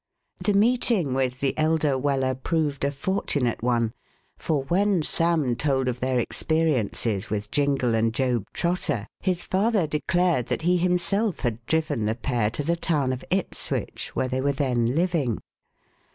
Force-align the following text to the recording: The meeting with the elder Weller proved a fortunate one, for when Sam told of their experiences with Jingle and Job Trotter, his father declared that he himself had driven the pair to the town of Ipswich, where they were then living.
The 0.43 0.53
meeting 0.55 1.13
with 1.13 1.41
the 1.41 1.55
elder 1.59 1.95
Weller 1.95 2.33
proved 2.33 2.83
a 2.83 2.89
fortunate 2.89 3.61
one, 3.61 3.93
for 4.35 4.63
when 4.63 5.03
Sam 5.03 5.55
told 5.55 5.87
of 5.87 5.99
their 5.99 6.17
experiences 6.17 7.29
with 7.29 7.51
Jingle 7.51 7.93
and 7.93 8.11
Job 8.11 8.47
Trotter, 8.51 9.05
his 9.19 9.43
father 9.43 9.85
declared 9.85 10.47
that 10.47 10.63
he 10.63 10.77
himself 10.77 11.41
had 11.41 11.63
driven 11.67 12.05
the 12.05 12.15
pair 12.15 12.49
to 12.49 12.63
the 12.63 12.75
town 12.75 13.13
of 13.13 13.23
Ipswich, 13.29 14.15
where 14.15 14.27
they 14.27 14.41
were 14.41 14.51
then 14.53 14.95
living. 14.95 15.37